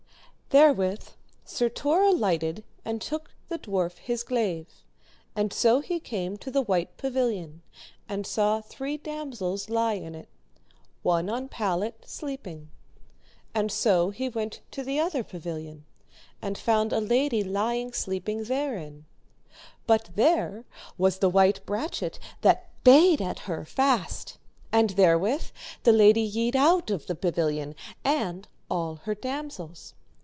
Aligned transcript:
Therewith 0.53 1.11
Sir 1.45 1.69
Tor 1.69 2.01
alighted 2.03 2.65
and 2.83 3.01
took 3.01 3.31
the 3.47 3.57
dwarf 3.57 3.99
his 3.99 4.21
glaive, 4.21 4.83
and 5.33 5.53
so 5.53 5.79
he 5.79 5.97
came 5.97 6.35
to 6.39 6.51
the 6.51 6.61
white 6.61 6.97
pavilion, 6.97 7.61
and 8.09 8.27
saw 8.27 8.59
three 8.59 8.97
damosels 8.97 9.69
lie 9.69 9.93
in 9.93 10.13
it, 10.13 10.27
on 11.05 11.27
one 11.27 11.47
pallet, 11.47 12.03
sleeping, 12.05 12.69
and 13.55 13.71
so 13.71 14.09
he 14.09 14.27
went 14.27 14.59
to 14.71 14.83
the 14.83 14.99
other 14.99 15.23
pavilion, 15.23 15.85
and 16.41 16.57
found 16.57 16.91
a 16.91 16.99
lady 16.99 17.45
lying 17.45 17.93
sleeping 17.93 18.43
therein, 18.43 19.05
but 19.87 20.09
there 20.17 20.65
was 20.97 21.19
the 21.19 21.29
white 21.29 21.65
brachet 21.65 22.19
that 22.41 22.67
bayed 22.83 23.21
at 23.21 23.39
her 23.47 23.63
fast, 23.63 24.37
and 24.69 24.89
therewith 24.89 25.49
the 25.83 25.93
lady 25.93 26.19
yede 26.19 26.57
out 26.57 26.91
of 26.91 27.07
the 27.07 27.15
pavilion 27.15 27.73
and 28.03 28.49
all 28.69 28.97
her 29.05 29.15
damosels. 29.15 29.93